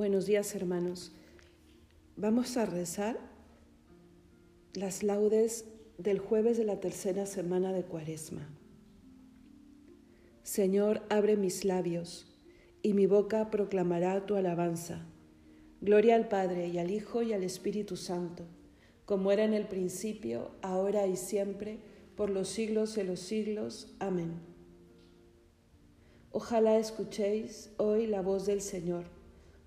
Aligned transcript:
Buenos 0.00 0.24
días 0.24 0.54
hermanos. 0.54 1.12
Vamos 2.16 2.56
a 2.56 2.64
rezar 2.64 3.18
las 4.72 5.02
laudes 5.02 5.66
del 5.98 6.18
jueves 6.18 6.56
de 6.56 6.64
la 6.64 6.80
tercera 6.80 7.26
semana 7.26 7.70
de 7.74 7.82
Cuaresma. 7.82 8.48
Señor, 10.42 11.02
abre 11.10 11.36
mis 11.36 11.66
labios, 11.66 12.34
y 12.80 12.94
mi 12.94 13.04
boca 13.04 13.50
proclamará 13.50 14.24
tu 14.24 14.36
alabanza. 14.36 15.04
Gloria 15.82 16.14
al 16.14 16.28
Padre 16.28 16.68
y 16.68 16.78
al 16.78 16.90
Hijo 16.90 17.20
y 17.20 17.34
al 17.34 17.44
Espíritu 17.44 17.98
Santo, 17.98 18.46
como 19.04 19.32
era 19.32 19.44
en 19.44 19.52
el 19.52 19.68
principio, 19.68 20.52
ahora 20.62 21.06
y 21.08 21.16
siempre, 21.16 21.78
por 22.16 22.30
los 22.30 22.48
siglos 22.48 22.94
de 22.94 23.04
los 23.04 23.20
siglos. 23.20 23.94
Amén. 23.98 24.32
Ojalá 26.32 26.78
escuchéis 26.78 27.68
hoy 27.76 28.06
la 28.06 28.22
voz 28.22 28.46
del 28.46 28.62
Señor 28.62 29.19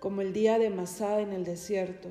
como 0.00 0.20
el 0.20 0.32
día 0.32 0.58
de 0.58 0.70
Masá 0.70 1.20
en 1.20 1.32
el 1.32 1.44
desierto, 1.44 2.10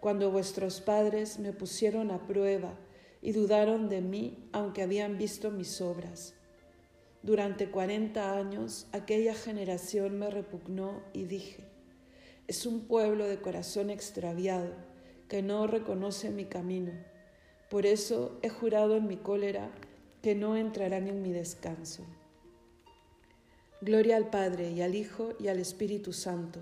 cuando 0.00 0.30
vuestros 0.32 0.80
padres 0.80 1.38
me 1.38 1.52
pusieron 1.52 2.10
a 2.10 2.26
prueba 2.26 2.74
y 3.20 3.32
dudaron 3.32 3.88
de 3.88 4.00
mí 4.00 4.48
aunque 4.52 4.82
habían 4.82 5.18
visto 5.18 5.50
mis 5.52 5.80
obras. 5.80 6.34
Durante 7.22 7.70
cuarenta 7.70 8.36
años 8.36 8.88
aquella 8.90 9.34
generación 9.34 10.18
me 10.18 10.28
repugnó 10.28 11.02
y 11.12 11.24
dije, 11.24 11.64
es 12.48 12.66
un 12.66 12.80
pueblo 12.80 13.28
de 13.28 13.40
corazón 13.40 13.90
extraviado 13.90 14.74
que 15.28 15.42
no 15.42 15.68
reconoce 15.68 16.30
mi 16.30 16.46
camino. 16.46 16.92
Por 17.70 17.86
eso 17.86 18.38
he 18.42 18.48
jurado 18.48 18.96
en 18.96 19.06
mi 19.06 19.16
cólera 19.16 19.70
que 20.20 20.34
no 20.34 20.56
entrarán 20.56 21.06
en 21.06 21.22
mi 21.22 21.32
descanso. 21.32 22.04
Gloria 23.80 24.16
al 24.16 24.30
Padre 24.30 24.72
y 24.72 24.82
al 24.82 24.96
Hijo 24.96 25.34
y 25.38 25.46
al 25.46 25.60
Espíritu 25.60 26.12
Santo 26.12 26.60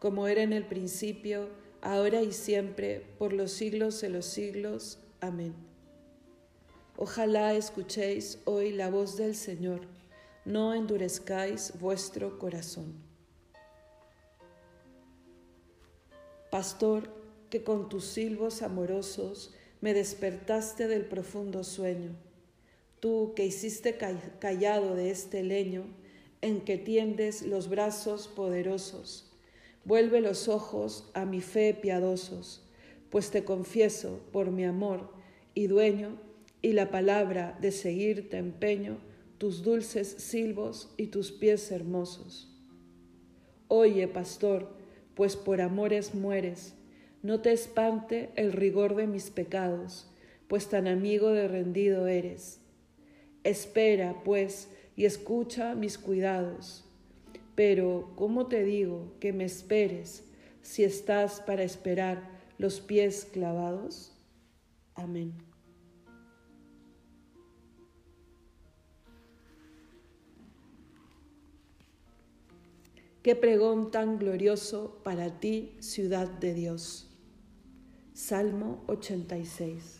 como 0.00 0.26
era 0.26 0.42
en 0.42 0.52
el 0.52 0.64
principio, 0.64 1.50
ahora 1.82 2.22
y 2.22 2.32
siempre, 2.32 3.06
por 3.18 3.32
los 3.32 3.52
siglos 3.52 4.00
de 4.00 4.08
los 4.08 4.26
siglos. 4.26 4.98
Amén. 5.20 5.54
Ojalá 6.96 7.54
escuchéis 7.54 8.40
hoy 8.46 8.72
la 8.72 8.90
voz 8.90 9.16
del 9.16 9.36
Señor, 9.36 9.82
no 10.44 10.74
endurezcáis 10.74 11.74
vuestro 11.78 12.38
corazón. 12.38 12.94
Pastor, 16.50 17.10
que 17.50 17.62
con 17.62 17.88
tus 17.88 18.06
silbos 18.06 18.62
amorosos 18.62 19.54
me 19.80 19.92
despertaste 19.92 20.88
del 20.88 21.04
profundo 21.04 21.62
sueño, 21.62 22.16
tú 23.00 23.34
que 23.36 23.44
hiciste 23.44 23.98
callado 24.38 24.94
de 24.94 25.10
este 25.10 25.42
leño 25.42 25.84
en 26.40 26.62
que 26.62 26.78
tiendes 26.78 27.42
los 27.42 27.68
brazos 27.68 28.28
poderosos, 28.28 29.29
Vuelve 29.84 30.20
los 30.20 30.48
ojos 30.48 31.10
a 31.14 31.24
mi 31.24 31.40
fe 31.40 31.72
piadosos, 31.72 32.62
pues 33.08 33.30
te 33.30 33.44
confieso 33.44 34.20
por 34.30 34.50
mi 34.50 34.64
amor 34.64 35.10
y 35.54 35.68
dueño 35.68 36.18
y 36.60 36.74
la 36.74 36.90
palabra 36.90 37.56
de 37.62 37.72
seguirte 37.72 38.36
empeño 38.36 38.98
tus 39.38 39.62
dulces 39.62 40.06
silbos 40.06 40.92
y 40.98 41.06
tus 41.06 41.32
pies 41.32 41.72
hermosos. 41.72 42.54
Oye, 43.68 44.06
pastor, 44.06 44.68
pues 45.14 45.34
por 45.36 45.62
amores 45.62 46.14
mueres, 46.14 46.74
no 47.22 47.40
te 47.40 47.52
espante 47.52 48.30
el 48.36 48.52
rigor 48.52 48.96
de 48.96 49.06
mis 49.06 49.30
pecados, 49.30 50.10
pues 50.46 50.68
tan 50.68 50.88
amigo 50.88 51.30
de 51.30 51.48
rendido 51.48 52.06
eres. 52.06 52.60
Espera, 53.44 54.22
pues, 54.24 54.68
y 54.94 55.06
escucha 55.06 55.74
mis 55.74 55.96
cuidados 55.96 56.89
pero, 57.60 58.14
¿cómo 58.16 58.46
te 58.46 58.64
digo 58.64 59.12
que 59.20 59.34
me 59.34 59.44
esperes 59.44 60.24
si 60.62 60.82
estás 60.82 61.42
para 61.42 61.62
esperar 61.62 62.40
los 62.56 62.80
pies 62.80 63.28
clavados? 63.30 64.16
Amén. 64.94 65.34
Qué 73.22 73.36
pregón 73.36 73.90
tan 73.90 74.18
glorioso 74.18 74.98
para 75.04 75.38
ti, 75.38 75.76
ciudad 75.80 76.30
de 76.30 76.54
Dios. 76.54 77.10
Salmo 78.14 78.82
86. 78.86 79.99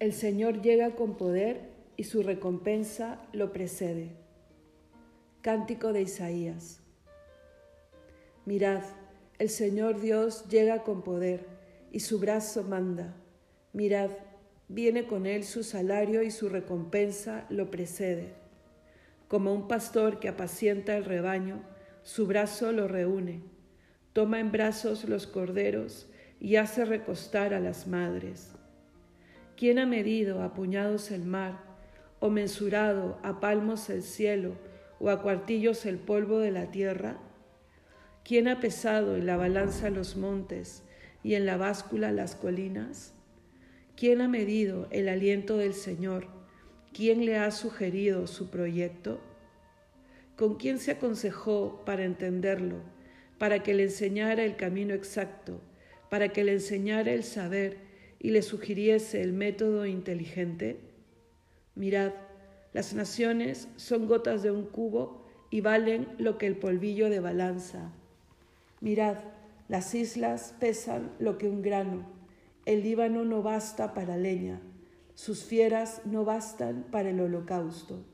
El 0.00 0.12
Señor 0.12 0.62
llega 0.62 0.94
con 0.94 1.16
poder 1.16 1.70
y 1.96 2.04
su 2.04 2.22
recompensa 2.22 3.20
lo 3.32 3.52
precede. 3.52 4.12
Cántico 5.42 5.92
de 5.92 6.02
Isaías. 6.02 6.80
Mirad, 8.44 8.84
el 9.40 9.48
Señor 9.48 10.00
Dios 10.00 10.48
llega 10.48 10.84
con 10.84 11.02
poder 11.02 11.48
y 11.90 11.98
su 11.98 12.20
brazo 12.20 12.62
manda. 12.62 13.16
Mirad, 13.72 14.10
viene 14.68 15.08
con 15.08 15.26
él 15.26 15.42
su 15.42 15.64
salario 15.64 16.22
y 16.22 16.30
su 16.30 16.48
recompensa 16.48 17.44
lo 17.48 17.68
precede. 17.68 18.34
Como 19.26 19.52
un 19.52 19.66
pastor 19.66 20.20
que 20.20 20.28
apacienta 20.28 20.96
el 20.96 21.06
rebaño, 21.06 21.64
su 22.04 22.28
brazo 22.28 22.70
lo 22.70 22.86
reúne, 22.86 23.42
toma 24.12 24.38
en 24.38 24.52
brazos 24.52 25.08
los 25.08 25.26
corderos 25.26 26.08
y 26.38 26.54
hace 26.54 26.84
recostar 26.84 27.52
a 27.52 27.58
las 27.58 27.88
madres 27.88 28.52
¿Quién 29.58 29.80
ha 29.80 29.86
medido 29.86 30.44
a 30.44 30.54
puñados 30.54 31.10
el 31.10 31.24
mar, 31.24 31.58
o 32.20 32.30
mensurado 32.30 33.18
a 33.24 33.40
palmos 33.40 33.90
el 33.90 34.04
cielo, 34.04 34.52
o 35.00 35.10
a 35.10 35.20
cuartillos 35.20 35.84
el 35.84 35.98
polvo 35.98 36.38
de 36.38 36.52
la 36.52 36.70
tierra? 36.70 37.18
¿Quién 38.22 38.46
ha 38.46 38.60
pesado 38.60 39.16
en 39.16 39.26
la 39.26 39.36
balanza 39.36 39.90
los 39.90 40.16
montes 40.16 40.84
y 41.24 41.34
en 41.34 41.44
la 41.44 41.56
báscula 41.56 42.12
las 42.12 42.36
colinas? 42.36 43.14
¿Quién 43.96 44.20
ha 44.20 44.28
medido 44.28 44.86
el 44.92 45.08
aliento 45.08 45.56
del 45.56 45.74
Señor? 45.74 46.28
¿Quién 46.92 47.26
le 47.26 47.36
ha 47.36 47.50
sugerido 47.50 48.28
su 48.28 48.50
proyecto? 48.50 49.18
¿Con 50.36 50.54
quién 50.54 50.78
se 50.78 50.92
aconsejó 50.92 51.82
para 51.84 52.04
entenderlo, 52.04 52.76
para 53.38 53.64
que 53.64 53.74
le 53.74 53.82
enseñara 53.82 54.44
el 54.44 54.54
camino 54.54 54.94
exacto, 54.94 55.60
para 56.10 56.28
que 56.28 56.44
le 56.44 56.52
enseñara 56.52 57.10
el 57.10 57.24
saber 57.24 57.87
y 58.18 58.30
le 58.30 58.42
sugiriese 58.42 59.22
el 59.22 59.32
método 59.32 59.86
inteligente? 59.86 60.80
Mirad, 61.74 62.12
las 62.72 62.94
naciones 62.94 63.68
son 63.76 64.06
gotas 64.06 64.42
de 64.42 64.50
un 64.50 64.66
cubo 64.66 65.24
y 65.50 65.60
valen 65.60 66.08
lo 66.18 66.38
que 66.38 66.46
el 66.46 66.56
polvillo 66.56 67.08
de 67.08 67.20
balanza. 67.20 67.92
Mirad, 68.80 69.18
las 69.68 69.94
islas 69.94 70.54
pesan 70.58 71.12
lo 71.18 71.38
que 71.38 71.48
un 71.48 71.62
grano, 71.62 72.06
el 72.64 72.82
Líbano 72.82 73.24
no 73.24 73.42
basta 73.42 73.94
para 73.94 74.16
leña, 74.16 74.60
sus 75.14 75.44
fieras 75.44 76.02
no 76.04 76.24
bastan 76.24 76.86
para 76.90 77.10
el 77.10 77.20
holocausto. 77.20 78.04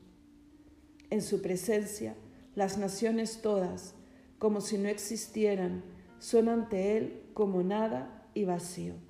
En 1.09 1.21
su 1.21 1.41
presencia, 1.41 2.15
las 2.55 2.77
naciones 2.77 3.41
todas, 3.41 3.95
como 4.39 4.61
si 4.61 4.77
no 4.77 4.89
existieran, 4.89 5.83
son 6.19 6.49
ante 6.49 6.97
Él 6.97 7.21
como 7.33 7.63
nada 7.63 8.27
y 8.33 8.45
vacío. 8.45 9.04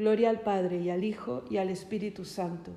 Gloria 0.00 0.30
al 0.30 0.40
Padre 0.40 0.78
y 0.78 0.88
al 0.88 1.04
Hijo 1.04 1.44
y 1.50 1.58
al 1.58 1.68
Espíritu 1.68 2.24
Santo, 2.24 2.72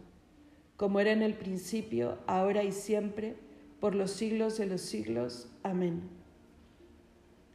como 0.75 0.99
era 0.99 1.13
en 1.13 1.21
el 1.21 1.35
principio, 1.35 2.17
ahora 2.27 2.65
y 2.65 2.73
siempre, 2.73 3.37
por 3.79 3.95
los 3.95 4.11
siglos 4.11 4.57
de 4.57 4.65
los 4.65 4.81
siglos. 4.81 5.47
Amén. 5.63 6.01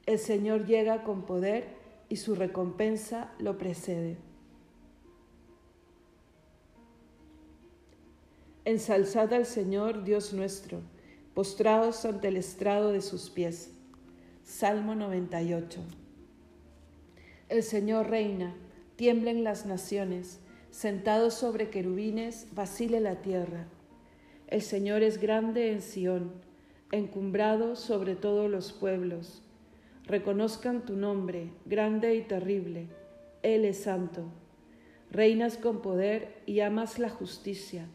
El 0.07 0.19
Señor 0.19 0.65
llega 0.65 1.03
con 1.03 1.27
poder 1.27 1.67
y 2.09 2.17
su 2.17 2.35
recompensa 2.35 3.35
lo 3.41 3.59
precede. 3.59 4.17
Ensalzad 8.65 9.35
al 9.35 9.45
Señor, 9.45 10.03
Dios 10.03 10.33
nuestro, 10.33 10.81
postrados 11.35 12.07
ante 12.07 12.29
el 12.29 12.39
estrado 12.39 12.91
de 12.91 13.03
sus 13.03 13.29
pies. 13.29 13.71
Salmo 14.45 14.95
98. 14.95 15.83
El 17.51 17.63
Señor 17.63 18.09
reina, 18.09 18.57
tiemblen 18.99 19.45
las 19.45 19.65
naciones, 19.65 20.41
sentados 20.73 21.33
sobre 21.33 21.71
querubines, 21.71 22.49
vacile 22.53 22.99
la 22.99 23.23
tierra. 23.23 23.69
El 24.49 24.61
Señor 24.61 25.05
es 25.05 25.21
grande 25.21 25.71
en 25.71 25.83
Sión, 25.83 26.33
encumbrado 26.91 27.77
sobre 27.77 28.17
todos 28.17 28.51
los 28.51 28.73
pueblos. 28.73 29.41
Reconozcan 30.05 30.85
tu 30.85 30.97
nombre, 30.97 31.53
grande 31.65 32.17
y 32.17 32.23
terrible. 32.23 32.89
Él 33.45 33.65
es 33.65 33.83
santo. 33.83 34.25
Reinas 35.13 35.59
con 35.59 35.81
poder 35.81 36.43
y 36.45 36.59
amas 36.59 36.99
la 36.99 37.09
justicia. 37.09 37.87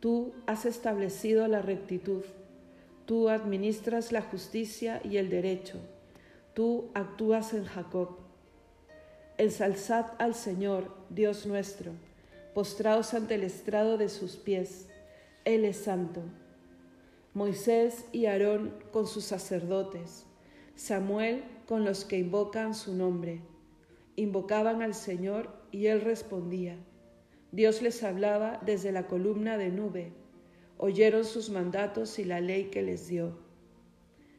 Tú 0.00 0.32
has 0.46 0.64
establecido 0.64 1.48
la 1.48 1.60
rectitud. 1.60 2.22
Tú 3.04 3.28
administras 3.28 4.10
la 4.10 4.22
justicia 4.22 5.02
y 5.04 5.18
el 5.18 5.28
derecho. 5.28 5.76
Tú 6.54 6.88
actúas 6.94 7.52
en 7.52 7.66
Jacob. 7.66 8.19
Ensalzad 9.40 10.06
al 10.18 10.34
Señor, 10.34 10.94
Dios 11.08 11.46
nuestro, 11.46 11.92
postraos 12.54 13.14
ante 13.14 13.34
el 13.36 13.42
estrado 13.42 13.98
de 13.98 14.08
sus 14.08 14.36
pies 14.36 14.86
él 15.46 15.64
es 15.64 15.78
santo. 15.78 16.20
Moisés 17.32 18.04
y 18.12 18.26
Aarón 18.26 18.74
con 18.92 19.06
sus 19.06 19.24
sacerdotes, 19.24 20.26
Samuel 20.76 21.44
con 21.66 21.84
los 21.84 22.04
que 22.04 22.18
invocan 22.18 22.74
su 22.74 22.94
nombre. 22.94 23.40
Invocaban 24.16 24.82
al 24.82 24.94
Señor 24.94 25.48
y 25.72 25.86
Él 25.86 26.02
respondía. 26.02 26.76
Dios 27.52 27.80
les 27.80 28.02
hablaba 28.02 28.60
desde 28.66 28.92
la 28.92 29.06
columna 29.06 29.56
de 29.56 29.70
nube. 29.70 30.12
Oyeron 30.76 31.24
sus 31.24 31.48
mandatos 31.48 32.18
y 32.18 32.24
la 32.24 32.40
ley 32.40 32.64
que 32.64 32.82
les 32.82 33.08
dio. 33.08 33.38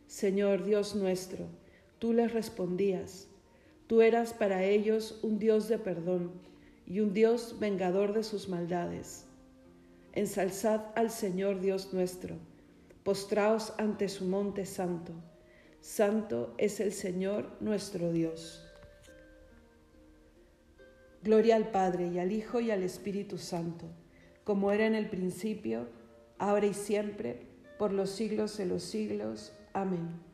Señor 0.05 0.63
Dios 0.63 0.95
nuestro, 0.95 1.47
tú 1.97 2.13
les 2.13 2.31
respondías. 2.31 3.30
Tú 3.91 4.01
eras 4.01 4.31
para 4.33 4.63
ellos 4.63 5.19
un 5.21 5.37
Dios 5.37 5.67
de 5.67 5.77
perdón 5.77 6.31
y 6.85 7.01
un 7.01 7.13
Dios 7.13 7.57
vengador 7.59 8.13
de 8.13 8.23
sus 8.23 8.47
maldades 8.47 9.25
ensalzad 10.13 10.85
al 10.95 11.11
Señor 11.11 11.59
Dios 11.59 11.91
nuestro, 11.91 12.37
postraos 13.03 13.73
ante 13.77 14.07
su 14.07 14.23
monte 14.23 14.65
santo. 14.65 15.11
Santo 15.81 16.53
es 16.57 16.79
el 16.79 16.93
Señor 16.93 17.57
nuestro 17.59 18.13
Dios. 18.13 18.65
Gloria 21.21 21.57
al 21.57 21.69
Padre 21.69 22.07
y 22.07 22.19
al 22.19 22.31
Hijo 22.31 22.61
y 22.61 22.71
al 22.71 22.83
Espíritu 22.83 23.37
Santo, 23.37 23.87
como 24.45 24.71
era 24.71 24.85
en 24.85 24.95
el 24.95 25.09
principio, 25.09 25.89
ahora 26.37 26.67
y 26.67 26.73
siempre, 26.73 27.45
por 27.77 27.91
los 27.91 28.11
siglos 28.11 28.57
de 28.57 28.67
los 28.67 28.83
siglos. 28.83 29.51
Amén. 29.73 30.30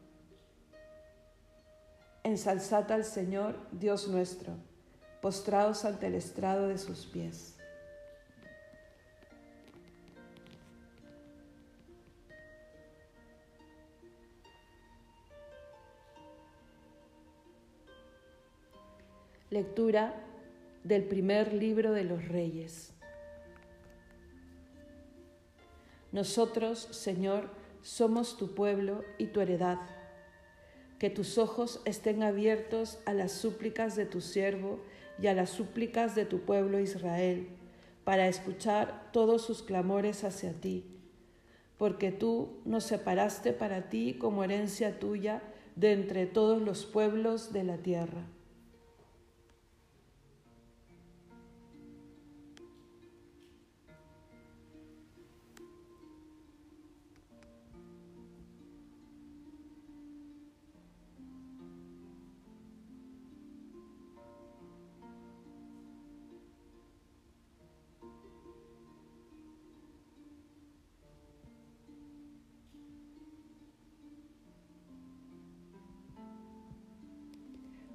Ensalzad 2.28 2.92
al 2.92 3.06
Señor, 3.06 3.56
Dios 3.72 4.10
nuestro, 4.10 4.52
postraos 5.22 5.86
ante 5.86 6.08
el 6.08 6.16
estrado 6.16 6.68
de 6.68 6.78
sus 6.78 7.06
pies. 7.06 7.56
Lectura 19.50 20.14
del 20.84 21.06
primer 21.06 21.54
libro 21.54 21.94
de 21.94 22.04
los 22.04 22.28
reyes. 22.28 22.92
Nosotros, 26.12 26.90
Señor, 26.92 27.50
somos 27.82 28.36
tu 28.36 28.54
pueblo 28.54 29.06
y 29.18 29.28
tu 29.28 29.40
heredad. 29.40 29.97
Que 31.00 31.10
tus 31.10 31.38
ojos 31.38 31.82
estén 31.86 32.24
abiertos 32.24 33.00
a 33.06 33.14
las 33.14 33.32
súplicas 33.32 33.96
de 33.96 34.06
tu 34.06 34.22
siervo 34.22 34.80
y 35.22 35.28
a 35.28 35.34
las 35.34 35.50
súplicas 35.50 36.16
de 36.16 36.26
tu 36.26 36.40
pueblo 36.40 36.80
Israel, 36.80 37.48
para 38.04 38.28
escuchar 38.28 39.10
todos 39.12 39.42
sus 39.42 39.64
clamores 39.64 40.24
hacia 40.24 40.54
ti. 40.54 40.86
Porque 41.78 42.12
tú 42.12 42.50
nos 42.66 42.84
separaste 42.84 43.54
para 43.54 43.90
ti 43.90 44.16
como 44.20 44.44
herencia 44.44 45.00
tuya 45.00 45.42
de 45.76 45.92
entre 45.92 46.26
todos 46.26 46.62
los 46.62 46.86
pueblos 46.86 47.54
de 47.54 47.64
la 47.64 47.78
tierra. 47.78 48.26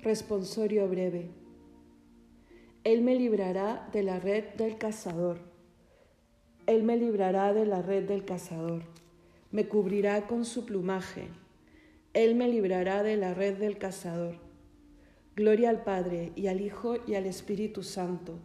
Responsorio 0.03 0.89
breve. 0.89 1.31
Él 2.83 3.03
me 3.03 3.15
librará 3.15 3.89
de 3.93 4.03
la 4.03 4.19
red 4.19 4.55
del 4.57 4.77
cazador. 4.77 5.39
Él 6.67 6.83
me 6.83 6.97
librará 6.97 7.53
de 7.53 7.67
la 7.67 7.83
red 7.83 8.09
del 8.09 8.25
cazador. 8.25 8.83
Me 9.53 9.69
cubrirá 9.69 10.27
con 10.27 10.45
su 10.45 10.67
plumaje. 10.67 11.29
Él 12.15 12.35
me 12.35 12.49
librará 12.49 13.05
de 13.05 13.17
la 13.17 13.33
red 13.33 13.59
del 13.59 13.79
cazador. 13.79 14.39
Gloria 15.37 15.71
al 15.71 15.85
Padre 15.85 16.33
y 16.35 16.49
al 16.49 16.61
Hijo 16.61 16.97
y 17.07 17.15
al 17.15 17.27
Espíritu 17.27 17.85
Santo. 17.85 18.41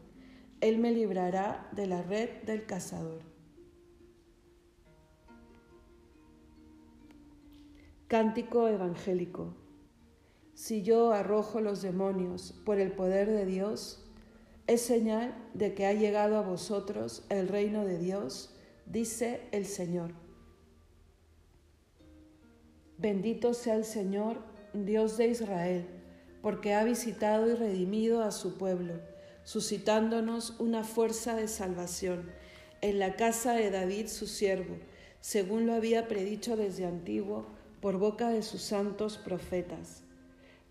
Él 0.62 0.78
me 0.78 0.92
librará 0.92 1.68
de 1.72 1.88
la 1.88 2.04
red 2.04 2.44
del 2.44 2.68
cazador. 2.68 3.24
Cántico 8.08 8.68
evangélico. 8.68 9.67
Si 10.58 10.82
yo 10.82 11.12
arrojo 11.12 11.62
los 11.62 11.84
demonios 11.84 12.52
por 12.66 12.80
el 12.80 12.92
poder 12.92 13.30
de 13.30 13.46
Dios, 13.46 14.04
es 14.66 14.82
señal 14.82 15.36
de 15.54 15.76
que 15.76 15.86
ha 15.86 15.94
llegado 15.94 16.36
a 16.36 16.42
vosotros 16.42 17.24
el 17.30 17.48
reino 17.48 17.86
de 17.86 18.00
Dios, 18.00 18.56
dice 18.88 19.42
el 19.52 19.68
Señor. 19.68 20.14
Bendito 22.98 23.54
sea 23.54 23.76
el 23.76 23.86
Señor, 23.86 24.40
Dios 24.74 25.16
de 25.18 25.28
Israel, 25.28 25.86
porque 26.42 26.74
ha 26.74 26.84
visitado 26.84 27.48
y 27.48 27.54
redimido 27.54 28.24
a 28.24 28.32
su 28.32 28.58
pueblo, 28.58 28.96
suscitándonos 29.44 30.60
una 30.60 30.84
fuerza 30.84 31.36
de 31.36 31.48
salvación 31.48 32.32
en 32.82 32.98
la 32.98 33.16
casa 33.16 33.54
de 33.54 33.70
David 33.70 34.08
su 34.08 34.26
siervo, 34.26 34.78
según 35.22 35.68
lo 35.68 35.76
había 35.76 36.08
predicho 36.08 36.58
desde 36.58 36.88
antiguo 36.88 37.46
por 37.80 38.00
boca 38.00 38.30
de 38.30 38.42
sus 38.42 38.64
santos 38.64 39.20
profetas. 39.20 40.07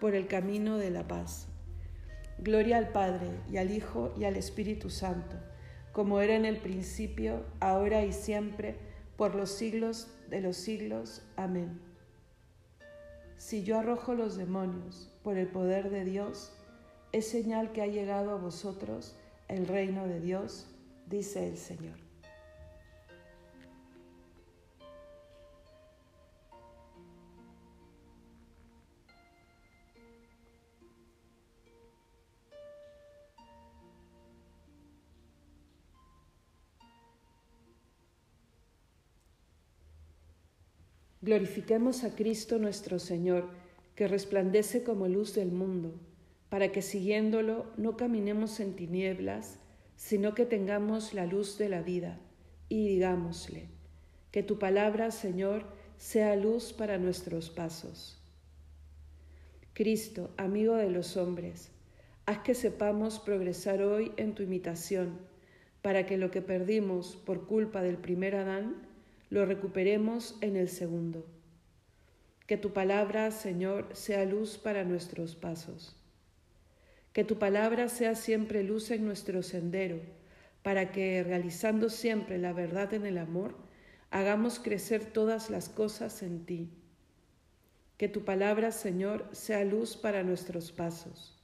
por 0.00 0.14
el 0.14 0.26
camino 0.26 0.78
de 0.78 0.90
la 0.90 1.06
paz. 1.06 1.48
Gloria 2.38 2.78
al 2.78 2.90
Padre 2.90 3.28
y 3.50 3.56
al 3.56 3.70
Hijo 3.70 4.12
y 4.18 4.24
al 4.24 4.36
Espíritu 4.36 4.90
Santo, 4.90 5.36
como 5.92 6.20
era 6.20 6.34
en 6.34 6.44
el 6.44 6.58
principio, 6.58 7.44
ahora 7.60 8.04
y 8.04 8.12
siempre, 8.12 8.76
por 9.16 9.34
los 9.34 9.50
siglos 9.50 10.08
de 10.28 10.40
los 10.40 10.56
siglos. 10.56 11.22
Amén. 11.36 11.80
Si 13.36 13.62
yo 13.62 13.78
arrojo 13.78 14.14
los 14.14 14.36
demonios 14.36 15.10
por 15.22 15.36
el 15.38 15.48
poder 15.48 15.90
de 15.90 16.04
Dios, 16.04 16.52
es 17.12 17.28
señal 17.28 17.72
que 17.72 17.82
ha 17.82 17.86
llegado 17.86 18.32
a 18.32 18.36
vosotros 18.36 19.16
el 19.48 19.66
reino 19.66 20.06
de 20.06 20.20
Dios, 20.20 20.66
dice 21.06 21.48
el 21.48 21.56
Señor. 21.56 22.03
Glorifiquemos 41.24 42.04
a 42.04 42.14
Cristo 42.14 42.58
nuestro 42.58 42.98
Señor, 42.98 43.48
que 43.94 44.08
resplandece 44.08 44.82
como 44.82 45.08
luz 45.08 45.34
del 45.34 45.52
mundo, 45.52 45.94
para 46.50 46.70
que 46.70 46.82
siguiéndolo 46.82 47.64
no 47.78 47.96
caminemos 47.96 48.60
en 48.60 48.76
tinieblas, 48.76 49.58
sino 49.96 50.34
que 50.34 50.44
tengamos 50.44 51.14
la 51.14 51.24
luz 51.24 51.56
de 51.56 51.70
la 51.70 51.80
vida. 51.80 52.20
Y 52.68 52.86
digámosle, 52.88 53.68
que 54.32 54.42
tu 54.42 54.58
palabra, 54.58 55.10
Señor, 55.10 55.64
sea 55.96 56.36
luz 56.36 56.74
para 56.74 56.98
nuestros 56.98 57.48
pasos. 57.48 58.20
Cristo, 59.72 60.30
amigo 60.36 60.74
de 60.74 60.90
los 60.90 61.16
hombres, 61.16 61.70
haz 62.26 62.40
que 62.40 62.54
sepamos 62.54 63.18
progresar 63.18 63.80
hoy 63.80 64.12
en 64.18 64.34
tu 64.34 64.42
imitación, 64.42 65.20
para 65.80 66.04
que 66.04 66.18
lo 66.18 66.30
que 66.30 66.42
perdimos 66.42 67.16
por 67.16 67.46
culpa 67.46 67.80
del 67.80 67.96
primer 67.96 68.36
Adán, 68.36 68.92
lo 69.34 69.44
recuperemos 69.44 70.36
en 70.42 70.54
el 70.54 70.68
segundo. 70.68 71.26
Que 72.46 72.56
tu 72.56 72.72
palabra, 72.72 73.32
Señor, 73.32 73.88
sea 73.92 74.24
luz 74.24 74.58
para 74.58 74.84
nuestros 74.84 75.34
pasos. 75.34 75.96
Que 77.12 77.24
tu 77.24 77.36
palabra 77.36 77.88
sea 77.88 78.14
siempre 78.14 78.62
luz 78.62 78.92
en 78.92 79.04
nuestro 79.04 79.42
sendero, 79.42 79.98
para 80.62 80.92
que, 80.92 81.24
realizando 81.24 81.90
siempre 81.90 82.38
la 82.38 82.52
verdad 82.52 82.94
en 82.94 83.06
el 83.06 83.18
amor, 83.18 83.56
hagamos 84.12 84.60
crecer 84.60 85.04
todas 85.04 85.50
las 85.50 85.68
cosas 85.68 86.22
en 86.22 86.46
ti. 86.46 86.70
Que 87.96 88.08
tu 88.08 88.24
palabra, 88.24 88.70
Señor, 88.70 89.28
sea 89.32 89.64
luz 89.64 89.96
para 89.96 90.22
nuestros 90.22 90.70
pasos. 90.70 91.42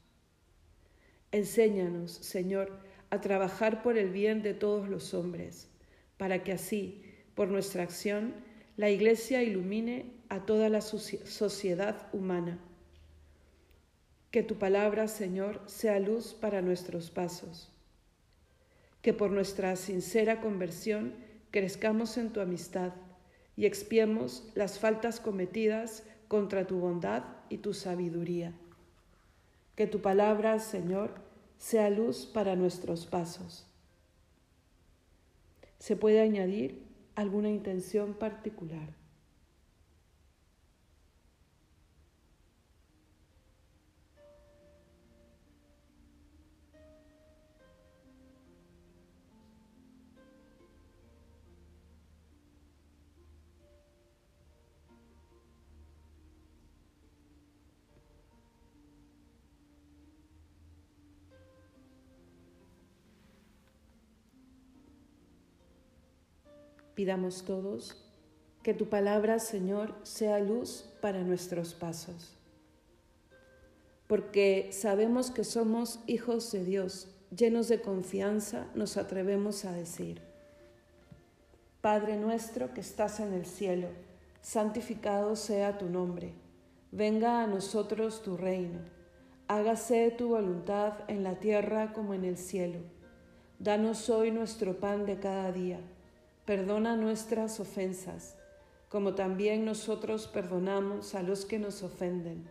Enséñanos, 1.33 2.13
Señor, 2.13 2.71
a 3.11 3.21
trabajar 3.21 3.83
por 3.83 3.99
el 3.99 4.11
bien 4.11 4.43
de 4.43 4.55
todos 4.55 4.89
los 4.89 5.13
hombres, 5.13 5.69
para 6.19 6.45
que 6.45 6.53
así, 6.53 7.10
por 7.41 7.49
nuestra 7.49 7.83
acción, 7.83 8.35
la 8.77 8.91
Iglesia 8.91 9.43
ilumine 9.43 10.13
a 10.29 10.45
toda 10.45 10.69
la 10.69 10.83
sociedad 10.83 12.07
humana. 12.13 12.59
Que 14.31 14.43
tu 14.43 14.59
palabra, 14.59 15.09
Señor, 15.09 15.63
sea 15.65 15.99
luz 16.01 16.35
para 16.35 16.61
nuestros 16.61 17.11
pasos. 17.11 17.73
Que 19.01 19.15
por 19.15 19.31
nuestra 19.31 19.75
sincera 19.77 20.43
conversión 20.43 21.15
crezcamos 21.51 22.19
en 22.19 22.31
tu 22.31 22.43
amistad 22.43 22.93
y 23.57 23.65
expiemos 23.65 24.45
las 24.55 24.79
faltas 24.79 25.19
cometidas 25.19 26.03
contra 26.29 26.67
tu 26.67 26.79
bondad 26.79 27.25
y 27.49 27.57
tu 27.57 27.73
sabiduría. 27.73 28.53
Que 29.77 29.87
tu 29.87 30.03
palabra, 30.03 30.59
Señor, 30.59 31.15
sea 31.57 31.89
luz 31.89 32.27
para 32.27 32.55
nuestros 32.55 33.07
pasos. 33.07 33.67
Se 35.79 35.97
puede 35.97 36.21
añadir 36.21 36.90
alguna 37.21 37.51
intención 37.51 38.15
particular. 38.15 39.00
Pidamos 66.95 67.45
todos 67.45 67.97
que 68.63 68.75
tu 68.75 68.89
palabra, 68.89 69.39
Señor, 69.39 69.95
sea 70.03 70.39
luz 70.39 70.87
para 71.01 71.23
nuestros 71.23 71.75
pasos. 71.75 72.37
Porque 74.07 74.71
sabemos 74.73 75.31
que 75.31 75.45
somos 75.45 76.01
hijos 76.07 76.51
de 76.53 76.65
Dios, 76.65 77.09
llenos 77.35 77.69
de 77.69 77.81
confianza, 77.81 78.67
nos 78.75 78.97
atrevemos 78.97 79.65
a 79.65 79.73
decir, 79.73 80.21
Padre 81.81 82.17
nuestro 82.17 82.75
que 82.75 82.81
estás 82.81 83.21
en 83.21 83.33
el 83.33 83.47
cielo, 83.47 83.89
santificado 84.43 85.37
sea 85.37 85.79
tu 85.79 85.89
nombre, 85.89 86.35
venga 86.93 87.43
a 87.43 87.47
nosotros 87.47 88.23
tu 88.23 88.37
reino, 88.37 88.81
hágase 89.49 90.11
tu 90.11 90.29
voluntad 90.29 90.95
en 91.09 91.23
la 91.23 91.37
tierra 91.37 91.93
como 91.95 92.13
en 92.13 92.25
el 92.25 92.37
cielo. 92.37 92.81
Danos 93.59 94.11
hoy 94.11 94.31
nuestro 94.31 94.81
pan 94.81 95.07
de 95.07 95.19
cada 95.19 95.53
día 95.53 95.81
Perdona 96.51 96.97
nuestras 96.97 97.61
ofensas, 97.61 98.37
como 98.89 99.15
también 99.15 99.65
nosotros 99.65 100.27
perdonamos 100.27 101.15
a 101.15 101.23
los 101.23 101.45
que 101.45 101.61
nos 101.61 101.85
ofenden. 101.85 102.45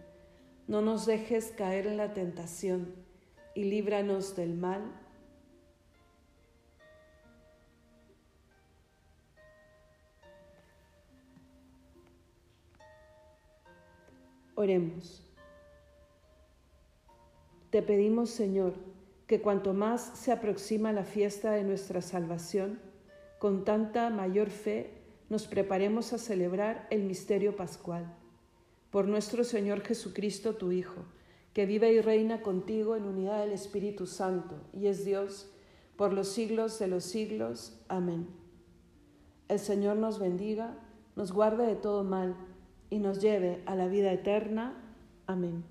No 0.67 0.81
nos 0.81 1.05
dejes 1.05 1.51
caer 1.51 1.85
en 1.85 1.97
la 1.97 2.13
tentación 2.13 2.95
y 3.55 3.65
líbranos 3.65 4.37
del 4.37 4.55
mal. 4.55 4.89
Oremos. 14.55 15.29
Te 17.69 17.81
pedimos, 17.81 18.29
Señor, 18.29 18.75
que 19.27 19.41
cuanto 19.41 19.73
más 19.73 20.01
se 20.17 20.31
aproxima 20.31 20.93
la 20.93 21.03
fiesta 21.03 21.51
de 21.51 21.65
nuestra 21.65 22.01
salvación, 22.01 22.87
con 23.39 23.63
tanta 23.63 24.09
mayor 24.09 24.49
fe 24.49 24.91
nos 25.29 25.47
preparemos 25.47 26.11
a 26.13 26.17
celebrar 26.17 26.87
el 26.91 27.03
misterio 27.03 27.55
pascual. 27.55 28.13
Por 28.91 29.07
nuestro 29.07 29.43
Señor 29.43 29.81
Jesucristo, 29.81 30.55
tu 30.55 30.71
Hijo, 30.71 31.05
que 31.53 31.65
vive 31.65 31.93
y 31.93 32.01
reina 32.01 32.41
contigo 32.41 32.95
en 32.95 33.05
unidad 33.05 33.39
del 33.39 33.53
Espíritu 33.53 34.05
Santo 34.05 34.55
y 34.73 34.87
es 34.87 35.05
Dios 35.05 35.49
por 35.95 36.13
los 36.13 36.27
siglos 36.27 36.79
de 36.79 36.87
los 36.87 37.03
siglos. 37.03 37.79
Amén. 37.87 38.27
El 39.47 39.59
Señor 39.59 39.97
nos 39.97 40.19
bendiga, 40.19 40.77
nos 41.15 41.31
guarde 41.31 41.65
de 41.65 41.75
todo 41.75 42.03
mal 42.03 42.35
y 42.89 42.99
nos 42.99 43.21
lleve 43.21 43.61
a 43.65 43.75
la 43.75 43.87
vida 43.87 44.11
eterna. 44.11 44.81
Amén. 45.27 45.63